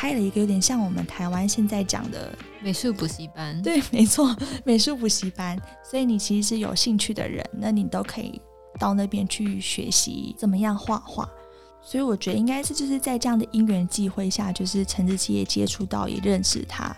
[0.02, 4.36] 开了一个有点像我们台湾现在讲的美术补习班， 对，没错，
[4.66, 5.56] 美术补习班。
[5.88, 8.42] 所以你其实是有兴趣的人，那你都可以
[8.80, 11.30] 到那边去学习怎么样画画。
[11.84, 16.92] 所以我觉得应该是就是在这样的因缘际会下，就是陈志奇也接触到，也认识他，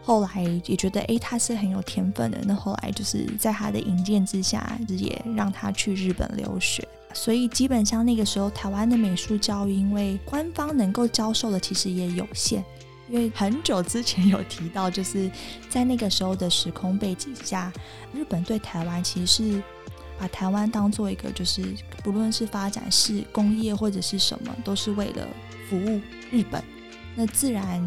[0.00, 2.38] 后来也觉得哎，他是很有天分的。
[2.46, 6.86] 那后来就是在他的引荐之下，也让他去日本留学。
[7.14, 12.62] 所以基本上那个时候，台湾的美术教育，因为官方能够教授的其实也有限，
[13.08, 15.30] 因为很久之前有提到，就是
[15.70, 17.72] 在那个时候的时空背景下，
[18.12, 19.62] 日本对台湾其实是
[20.18, 21.62] 把台湾当做一个，就是
[22.02, 25.26] 不论是发展是工业或者是什么，都是为了
[25.70, 26.00] 服务
[26.30, 26.62] 日本。
[27.14, 27.80] 那自然，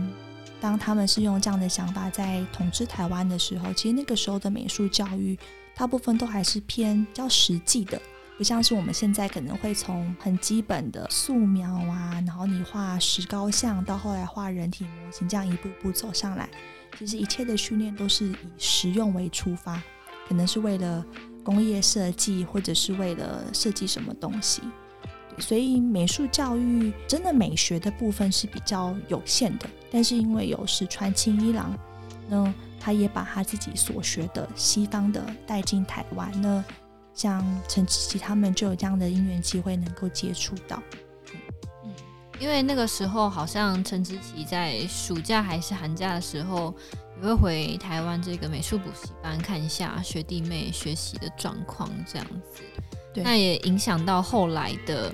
[0.62, 5.38] 当他们是用这样的想法在统治台湾的时候，其实那个时候的美术教育，
[5.76, 8.02] 大部分都还是偏较实际的。
[8.38, 16.48] 不像是我们现在可能会从很基本的素描啊，然后你画石膏像，到后来画人体模型，这样一步步走上来。
[17.00, 19.82] 其实一切的训练都是以实用为出发，
[20.28, 21.04] 可能是为了
[21.44, 24.62] 工业设计，或者是为了设计什么东西。
[25.40, 29.68] 所以美术教育真的美学的部分是比较有限的。
[29.92, 31.76] 但是因为有石川钦一郎，
[32.30, 36.32] 那他也把他自己所学的西方的带进台湾。
[36.42, 36.64] 那
[37.18, 40.80] 像陈志奇他们就有这样的因缘机会能够接触到，
[41.84, 41.92] 嗯，
[42.40, 46.72] 因为那个时候好像陈志奇在暑假还是寒假的时候
[47.20, 52.62] 也会回台湾这个美术补习班看一下学弟妹学习的状况，这样子，
[53.16, 55.12] 对，那也影响到后来的。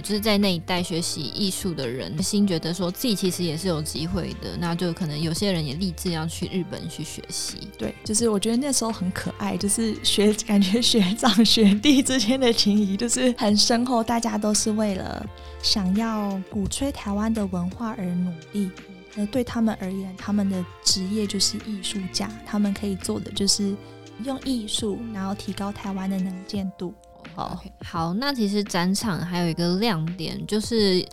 [0.00, 7.68] 就是在那一代学习艺术的人心觉得说自己其实也是有机会的，那就可能有些人也立志要去日本去学习。
[7.78, 15.24] 对，就是我觉得那时候很可爱，就是学感觉学长学弟之间的情谊就是很深厚，大家都是为了
[15.62, 18.70] 想要鼓吹台湾的文化而努力。
[19.16, 23.76] 那对他们而言，他们的职业就是艺术家，他们可以做的就是
[24.24, 26.92] 用艺术，然后提高台湾的能见度。
[27.34, 31.06] 好.好，那其实展场还有一个亮点，就是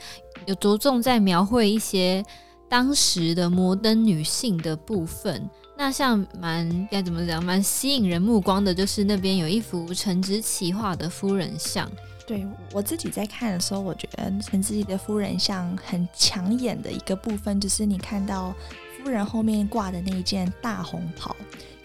[0.46, 2.24] 有着重在描绘一些
[2.70, 5.50] 当时的摩登女性的部分。
[5.78, 11.90] 那像蛮该怎么讲，蛮吸引人目光的，就是那边有一幅陈之奇画的夫人像。
[12.28, 18.54] 对，我自己在看的时候，我觉得陈之奇的夫人像很抢眼的一个部分，就是你看到
[19.04, 21.36] 夫人后面挂的那一件大红袍。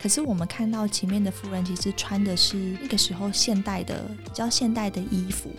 [0.01, 5.51] 可是我们看到前面的夫人，其实穿的是那个时候现代的比较现代的衣服。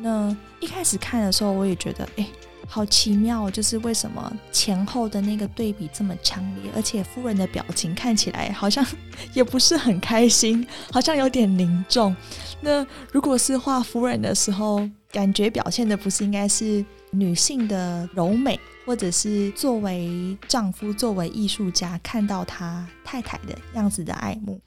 [0.00, 2.26] 那一开始看的时候，我也觉得，哎，
[2.68, 8.86] 好奇妙，就是为什么前后的那个对比这么强烈，而且夫人的表情看起来好像
[9.34, 12.14] 也不是很开心，好像有点凝重。
[12.60, 18.58] 那如果是画夫人的时候，感觉表现的不是应该是女性的柔美？
[18.86, 24.58] 或者是作为丈夫、作为艺术家看到他太太的样子的爱慕，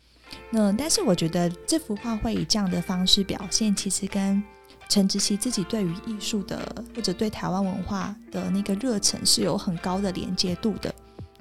[0.51, 4.43] 那但是我觉得这幅画会以这样的方式表现，其实跟
[4.87, 10.93] 陈之奇自己对于艺术的或者对台湾文化的那个热忱是有很高的连接度的。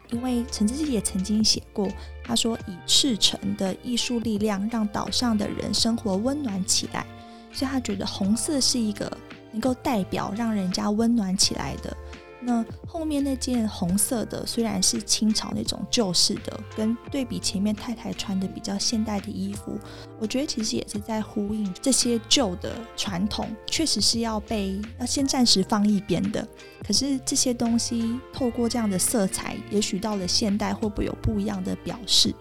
[0.09, 1.87] 因为陈之奇也曾经写过，
[2.25, 7.05] 他说以赤诚的艺术力量让岛上的人生活温暖起来，
[7.53, 9.15] 所以他觉得红色是一个
[9.53, 11.97] 能够代表让人家温暖起来的。
[12.43, 19.79] 那后面那件红色的虽然是清朝那种旧式的，跟对比前面太太穿的比较现代的衣服，
[20.19, 26.49] 我觉得其实也是在呼应这些旧的传统，确实是要被要先暂时放一边的。
[26.83, 32.35] 可是这些东西透过这样的色彩，也许到了现代会不会有不一样的表示？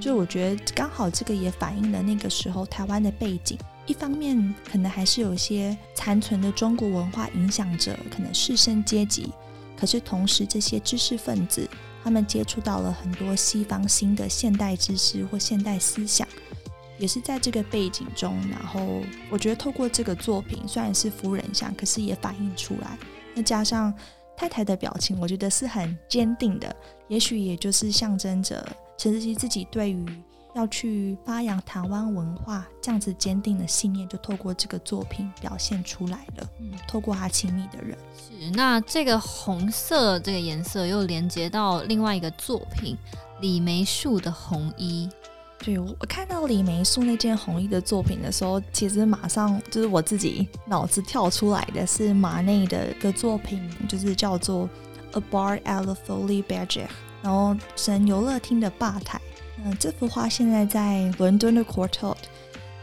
[0.00, 3.58] 就我觉得刚好这个也反映了那个时候台湾的背景。
[3.92, 9.30] 一方面可能还是有些残存的中国文化影响着可能士绅阶级，
[9.76, 11.68] 可是同时这些知识分子
[12.02, 16.26] 他们接触到了很多西方新的现代知识或现代思想，
[16.96, 22.98] 也是在这个背景中，然后我觉得透过这个作品虽然是夫人像，可是也反映出来。
[23.34, 23.92] 那加上
[24.34, 26.74] 太太的表情，我觉得是很坚定的，
[27.08, 30.02] 也许也就是象征着陈之奇自己对于。
[30.54, 36.48] 要去发扬台湾文化，这样子坚定的信念就透过这个作品表现出来了。
[36.60, 37.96] 嗯，透过他亲密的人。
[38.16, 42.96] 是，那这个红色这个颜色又连接到另外一个作品
[43.40, 45.08] 李梅树的红衣。
[45.64, 54.68] 对，我看到李梅树那件红衣的作品的时候，其实马上就是我自己脑子跳出来的是马内的一个作品，就是叫做
[55.12, 56.88] A Bar at the Folies Bergère，
[57.22, 59.20] 然后神游乐厅的吧台。
[59.64, 62.16] 嗯，这幅画现在在伦敦的 Courtauld。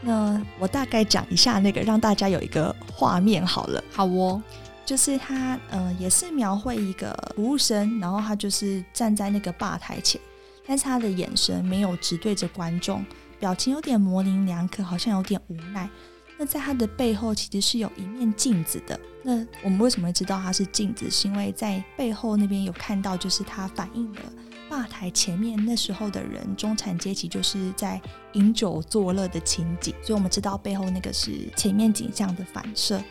[0.01, 3.83] 那我大概讲一下那个，让大家有一个画面好了。
[3.91, 4.41] 好哦，
[4.85, 10.21] 就是他，呃，也是描绘一个服务生，然后他就是站在那个吧台前，
[10.65, 13.05] 但是他的眼神没有直对着观众，
[13.39, 15.89] 表情有点模棱两可，好像有点无奈。
[16.37, 18.97] 那在他的背后其实是有一面镜子的。
[19.21, 21.11] 那我们为什么会知道它是镜子？
[21.11, 24.21] 是因为在背后那边有看到，就是它反映了
[24.69, 27.99] 吧台前面那时候的人，中产阶级就是在
[28.33, 29.93] 饮酒作乐的情景。
[30.03, 33.01] 所以我们知道背后那个是前面景象的反射。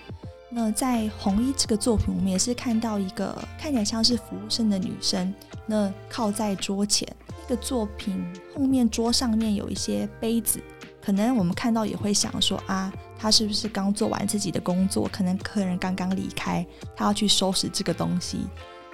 [0.51, 5.35] 那在《红衣》这个作品，我们也是看到一个看起来像是服务生的女生，
[5.67, 7.07] 那靠在桌前。
[7.43, 10.63] 那个作品后面桌上面有一些杯子，
[11.03, 15.09] 可能我们看到也会想说啊，她是不是刚做完自己的工作？
[15.13, 16.67] 可能客人刚刚离开，
[16.97, 18.39] 她要去收拾这个东西。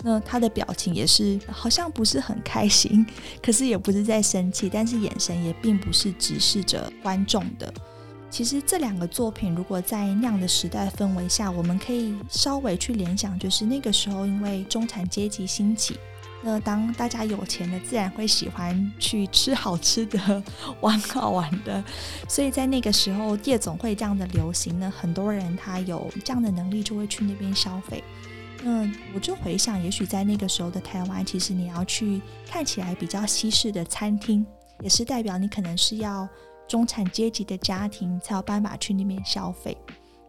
[0.02, 3.06] 那他的表情也是好像不是很开心，
[3.42, 7.72] 可是也不是在生气，但是眼神也并不是直视着观众的。
[8.30, 15.96] 其实这两个作品，如果在那样的时代氛围下，我们可以稍微去联想，就是那个时候因为中产阶级兴起。
[16.42, 20.42] 那当大家有钱了，自然会喜欢去吃好吃的、
[20.82, 21.82] 玩好玩的，
[22.28, 28.04] 所以在那个时候，夜总会这样的流行呢，很多人他有这样的能力，就会去那边消费。
[28.64, 34.44] 那我就回想，也许在那个时候的台湾，其实你要去看起来比较西式的餐厅，
[34.80, 36.26] 也是代表你可能是要
[36.66, 39.76] 中产阶级的家庭才有办法去那边消费。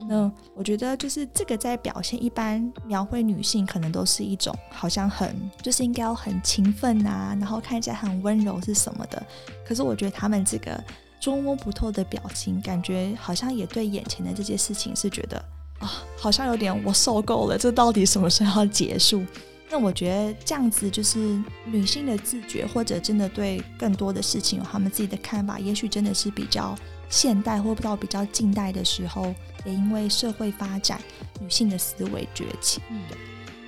[0.10, 9.26] 那我觉得就是这个在表现一般描绘女性，可能都是一种好像很就是应该要很勤奋啊，然后看起来很温柔是什么的。
[9.65, 10.84] 可是我觉得他们这个
[11.21, 15.41] 捉摸不透的表情，感觉好像也对眼前的这些事情是觉得
[15.80, 19.26] 啊，好像有点我受够了，这到底什么时候要结束？
[19.70, 26.78] 那我觉得这样子就是女性的自觉，或者真的对更多的事情有他们自己的看法，也许真的是比较
[27.10, 29.34] 现代或到比较近代的时候。
[29.66, 31.02] 也因为社会发展，
[31.40, 32.80] 女性的思维崛起。
[32.92, 33.02] 嗯，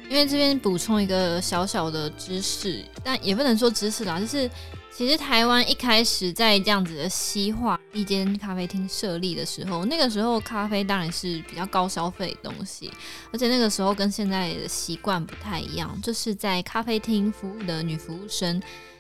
[0.08, 4.48] 因为这边补充一个小小的知识，但也不能说知识啦，就是
[4.90, 12.92] 其实台湾一开始在这样子的西化一间咖啡厅设立的时候，那个时候咖啡当然是比较高消费的东西，
[13.32, 18.60] 而且那个时候跟现在的习惯不太一样，就是在咖啡厅服务的女服务生。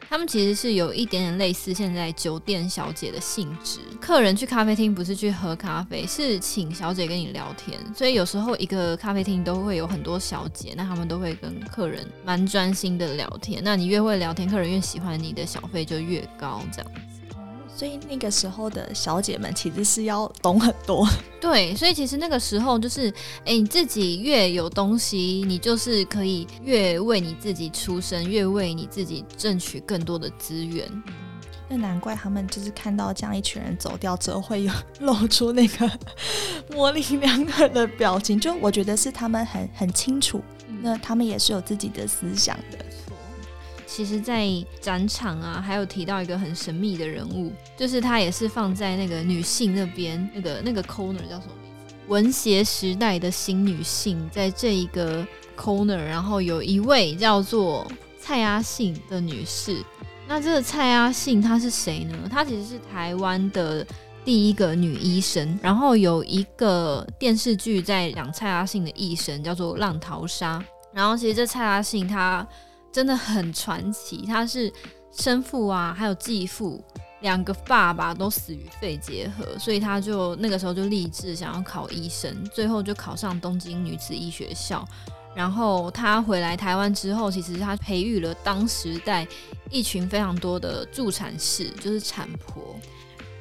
[0.09, 3.79] 他们其实是有一点点类似现在酒店小姐的性质。
[3.99, 7.77] 客人去咖啡厅不是去喝咖啡，是请小姐跟你聊天。
[7.93, 13.61] 所以有时候一个咖啡厅都会有很多小姐，那他们都会跟客人蛮专心的聊天。
[13.63, 17.16] 那你越会聊天，客人越喜欢你的小费就越高，这样子。
[17.77, 21.07] 所以那个时候的小姐们其实是要懂很多，
[21.39, 23.13] 对，所以其实那个时候就是，
[23.45, 30.89] 哎，你自己越有东西，你就是可以越为你自己出声，越为你自己争取更多的资源。
[31.69, 35.91] 那难怪他们就是看到这样一群人走掉之后，会有露出那个
[36.73, 38.39] 模棱两可的表情。
[38.39, 40.41] 就我觉得是他们很很清楚，
[40.81, 42.77] 那他们也是有自己的思想的。
[43.87, 44.45] 其实，在
[44.81, 51.95] 展场啊，还有提到一个很神秘的人物，就是他也是放在那个女性那边，那个那个 corner 叫什么名字？
[52.07, 55.25] 文协时代的新女性，在这一个
[55.57, 59.81] corner，然后有一位叫做蔡阿信的女士。
[60.27, 62.15] 那这个蔡阿信她是谁呢？
[62.29, 63.87] 她其实是台湾的
[64.25, 65.57] 第一个女医生。
[65.61, 70.59] 然后有一个电视剧在讲蔡阿信的一生，叫做《浪淘沙》。
[70.91, 72.45] 然后其实这蔡阿信她。
[72.91, 74.71] 真的很传奇，他是
[75.11, 76.83] 生父啊，还有继父
[77.21, 84.87] 两个爸爸都死于肺结核，所以他就那个时候就立志想要考医生，最后就考上东京女子医学校。
[85.35, 89.27] 然后他回来台湾之后，其实他培育了当时代
[89.69, 92.75] 一群非常多的助产士，就是产婆。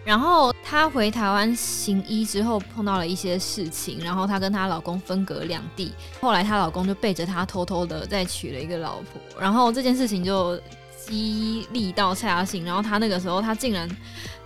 [0.06, 5.92] 然后她回台湾行医之后，碰到了一些事情，然后她跟她老公分隔两地。
[6.20, 10.58] 后来她老公就背着她偷偷的再娶了一个老婆，然后这件事情就
[11.04, 13.88] 激励到蔡阿信，然后他那个时候他竟然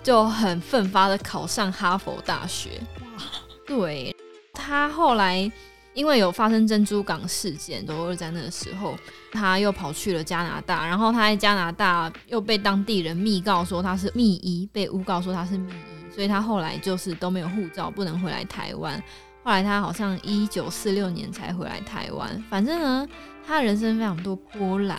[0.03, 2.71] 就很奋发的考上哈佛大学。
[3.03, 3.23] 哇，
[3.67, 4.17] 对，
[4.55, 5.53] 他后来。
[5.93, 8.97] 因为有发生珍珠港事件，都是在那个时候，
[9.33, 19.03] 他又跑去了加拿大，然后他在加拿大又被当地人密告说他是密医，被诬告说他是密医，所以他后来就是都没有护照，不能回来台湾。
[19.43, 22.45] 后来他好像一九四六年才回来台湾。
[22.49, 23.09] 反正呢，
[23.45, 24.99] 他人生非常多波澜。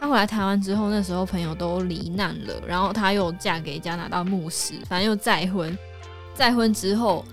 [0.00, 5.78] 他回来台湾之后，那时候朋友都罹难了，然后他又嫁给加拿大牧师，反正又再婚。
[6.34, 7.24] 再婚之后。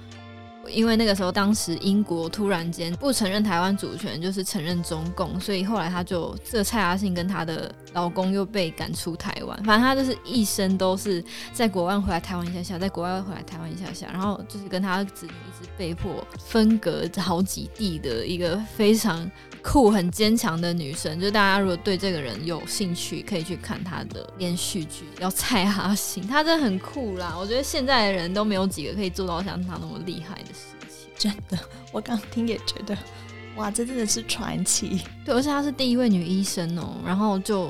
[0.70, 9.64] 因为那个时候，当时英国突然间不承认台湾主权，就是承认中共，所以后来他就这个蔡阿信跟她的老公又被赶出台湾。
[9.64, 19.30] 反正他就是一生都是在国外回来台湾一下下，在国外回来台湾一下下，然后就是跟他子女一直被迫分隔好几地的一个非常。
[19.64, 27.36] 酷很坚强的女生，就大家如果对这个人有兴趣，可以去看她的连续剧，叫蔡阿信，她真的很酷啦。
[27.40, 30.51] 我觉得现在的人都没有几个可以做到像她那么厉害的。
[31.22, 31.60] 真的，
[31.92, 32.98] 我刚听也觉得，
[33.56, 35.04] 哇，这真的是传奇。
[35.24, 37.70] 对，而且她是第一位女医生哦，然后就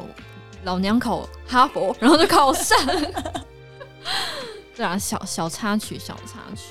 [0.63, 2.77] 老娘考哈佛，然后就考上。
[4.73, 6.61] 对啊，小小插曲，小插曲。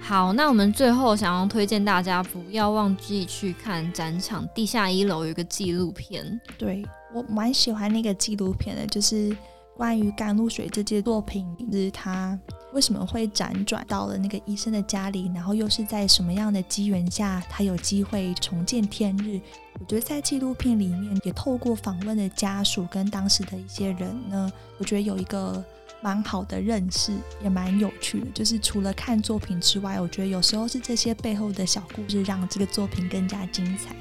[0.00, 6.40] 好，那我们最后想要推荐大家不要忘记去看展场地下一楼有一个纪录片。
[6.58, 9.36] 对，我蛮喜欢那个纪录片的，就是
[9.76, 12.36] 关于甘露水这件作品，就是他
[12.72, 19.40] 为什么会辗转到了那个医生的家里，然后又是在什么样的机缘下，他有机会重见天日。
[19.78, 25.64] 我觉得在纪录片里面也透过访问的家属跟当时的一些人呢，我觉得有一个。
[26.02, 27.12] 蛮好的认识，
[27.42, 28.26] 也蛮有趣的。
[28.32, 33.94] 就是除了看作品之外，我觉得有时候是这些背后的小故事，让这个作品更加精彩。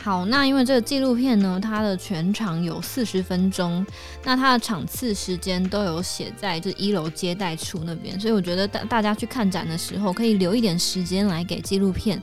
[0.00, 3.84] 好，那因为这个纪录片呢，它的全长有四十分钟，
[4.24, 12.22] 那它的场次时间都有写在这一楼接待处那边，所以我觉得大大家去看展的时候，可以留一点时间来给纪录片。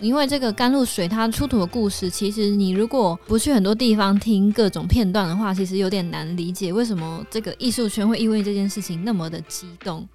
[0.00, 10.08] 因为这个甘露水它出土的故事，其实你如果不去很多地方听各种片段的话，其实有点难理解为什么这个艺术圈会因为这件事情那么的激动，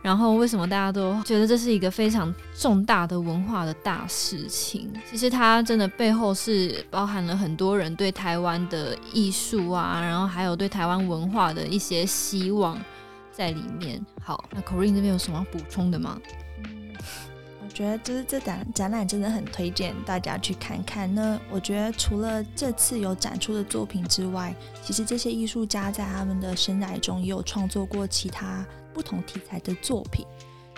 [0.00, 4.88] 然后为什么大家都觉得这是一个非常重大的文化的大事情。
[5.10, 12.80] 其实它真的背后是包含了很多人对台湾的艺术啊，然后还有对台湾文化的一些希望
[13.32, 14.00] 在里面。
[14.22, 16.16] 好，那 Corine 这边有什么要补充的吗？
[17.72, 21.12] 觉得就是这展展览真的很推荐大家去看看。
[21.12, 30.26] 那我觉得除了这次有展出的作品之外，其实这些艺术家在他们的生涯中也有创作过其他不同题材的作品。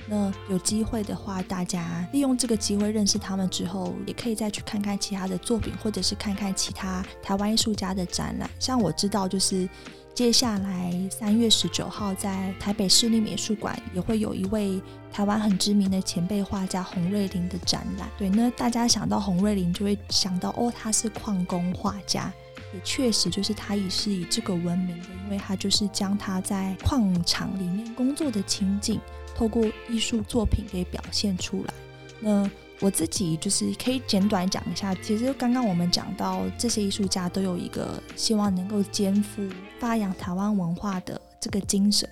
[0.06, 8.48] 那有机会的话，大家利用这个机会认识他们之后，也可以再去看看其他的作品，或者是看看其他台湾艺术家的展览。
[8.58, 9.68] 像我知道就是。
[10.14, 14.80] 接下来三月十九号，在台北市立美术馆也会有一位
[15.12, 18.08] 台湾很知名的前辈画家洪瑞麟的展览。
[18.16, 22.32] 对，那大家想到洪瑞麟，就会想到哦，他是矿工画家，
[22.72, 29.00] 也确实就是他也是以这个闻名的，因为他就是将他在矿场里面工作的情景，
[29.34, 31.74] 透过艺术作品给表现出来。
[32.20, 39.42] 那我自己就是可以简短讲一下，其实刚刚我们讲到这些艺术家都有一个希望能够肩负
[39.78, 42.08] 发扬台湾文化的这个精神。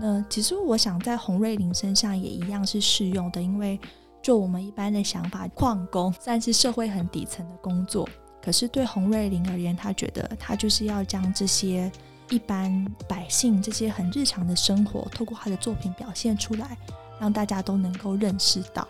[0.00, 3.78] 那其实我想在洪瑞麟身上也一样是适用的，因为
[4.22, 8.08] 就我们一般的想法，矿工算是社会很底层的工作，
[8.42, 11.90] 可是对洪瑞麟而言，他觉得他就是要将这些
[12.30, 16.76] 一般百姓这些很日常的生活，透过他的作品表现出来，
[17.20, 18.86] 让大家都能够认识到。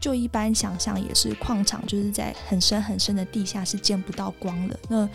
[0.00, 4.78] 就一般想象也是矿场，就是在很深很深的地下是见不到光的。
[4.88, 5.08] 那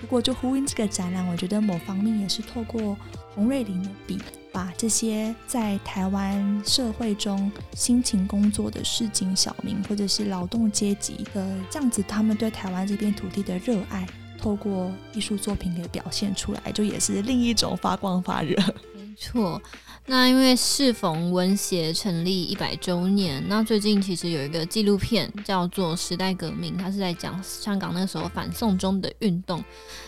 [0.00, 2.96] 如果就呼应这个展览，我觉得某方面也是透过
[3.34, 4.20] 洪瑞麟的笔，
[4.52, 14.06] 把这些在台湾社会中辛勤工作的市井小民或者是劳动阶级的这样子，他们对台湾这片土地的热爱，
[14.36, 18.56] 透过艺术作品给表现出来，就也是另一种发光发热。
[18.94, 19.60] 没错。
[20.08, 29.64] 那因为适逢文协成立一百周年，那最近其实有一个纪录片叫做《时代革命》，它是在讲香港那时候反送中的运动，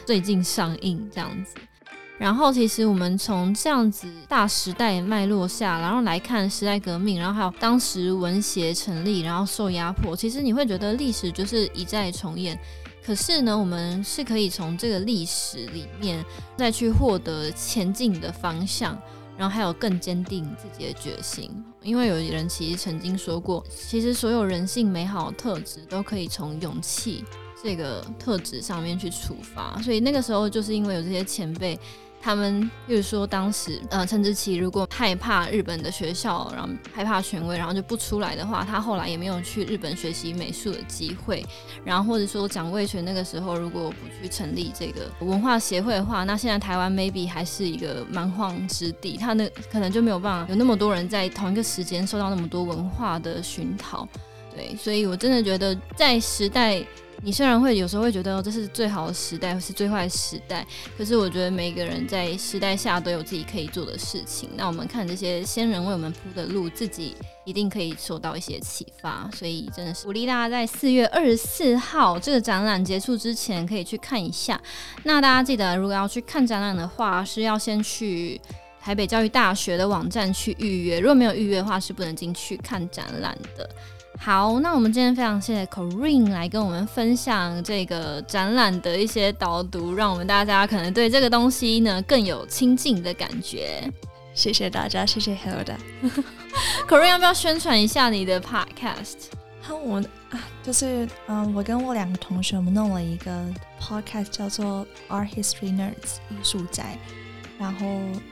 [0.06, 1.56] 最近上映这样子。
[2.16, 12.56] 然后其实我们从这样子大时代脉络下，然后来看时代革命，然后还有当时文协成立，然后受压迫，其实你会觉得历史就是一再重演。
[13.08, 16.22] 可是呢，我们是可以从这个历史里面
[16.58, 19.00] 再去获得前进的方向。
[19.38, 21.48] 然后还有更坚定自己的决心，
[21.82, 27.24] 因为有人其实曾经说过，其实所有人性美好的特质都可以从勇气
[27.62, 31.78] 这个特质上面去出发，所以那个时候就是因为有这些前辈。
[32.20, 41.44] 他们比如说，当时呃，陈志奇如果害怕日本的学校，然后害怕权威，然后就不出来的话，他后来也没有去日本学习美术的机会。
[41.84, 54.06] 然后或者说蒋渭泉那个时候如果不去成立这个文化协会的话，那现在台湾 maybe 还是一个蛮荒之地，他那可能就没有办法有那么多人在同一个时间受到那么多文化的熏陶。
[54.54, 56.84] 对，所以我真的觉得在时代。
[57.20, 60.64] 你虽然会有时候会觉得这是最好的时代，或是最坏的时代，
[60.96, 64.48] 可是我觉得每个人在时代下都有自己可以做的事情。
[64.56, 69.28] 那我们看这些先人为我们铺的路，自己一定可以受到一些启发。
[69.34, 74.60] 所以真的是鼓励大家在四月二十四号这个展览结束之前可以去看一下。
[75.02, 78.40] 那大家记得，如果要去看展览的话，是要先去
[78.80, 81.00] 台北教育大学的网站去预约。
[81.00, 83.68] 如果没有预约的话，是不能进去看展览的。
[84.20, 93.90] 好，那我们今天非常谢谢 Corinne 来跟我们分享这个展览的一些导读，让我们大家可能对这个东西呢更有亲近的感觉。
[94.34, 95.76] 谢谢大家，谢谢 Hilda。
[96.86, 99.28] Corinne 要不要宣传一下你的 Podcast？
[99.62, 99.98] 好，我
[100.30, 103.46] 啊，就是嗯，我跟我两个同学，我们弄了一个
[103.80, 106.98] Podcast，叫做 Art History Nerds 艺术宅。
[107.58, 107.86] 然后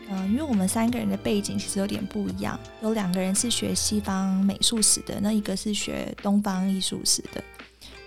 [0.08, 7.42] 嗯，因为我们三个人的背景其实有点不一样，有两个人是学西方美术史的，那一个是学东方艺术史的。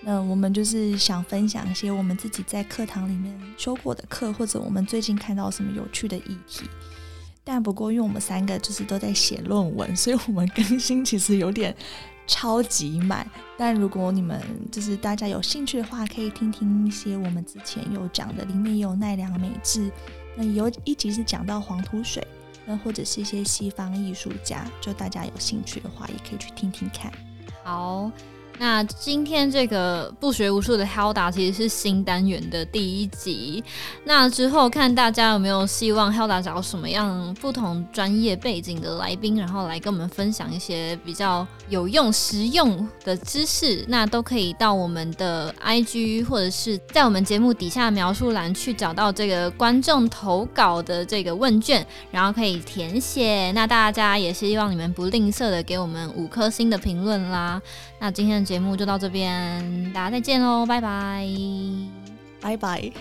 [0.01, 6.65] 那我们就是想分享一些我们自己在课堂里面修过的课，或者我们最近看到什么有趣的议题。
[7.43, 11.75] 但不过，因为我们三个就是都在写论文，所以我们更新其实有点
[12.27, 13.27] 超级慢。
[13.57, 14.41] 但如果你们
[14.71, 19.91] 就是大家有兴趣的话，可以听听一些我们之前有讲的，里面也有奈良美智，
[20.35, 22.25] 那有一集是讲到黄土水，
[22.65, 27.11] 那或者是一些西方艺术家，就大家有兴趣的话，也可以去听听看。
[27.63, 28.11] 好。
[28.59, 33.63] 那今天这个不学无术的 Hilda 其实是新单元的第一集。
[34.03, 43.85] 那之后看大家有没有希望 Hilda 找什么样不同专业背景的来宾，然后来跟我们分享一些比较有用、实用的知识。
[43.87, 53.53] 那都可以到我们的 IG 或者是在我们节目底下描述栏去找到这个观众投稿的这个问卷，然后可以填写。
[53.53, 57.61] 那大家也希望你们不吝啬的给我们五颗星的评论啦。
[57.99, 61.27] 那今天的节目就到这边，大家再见喽，拜拜，
[62.39, 62.89] 拜拜。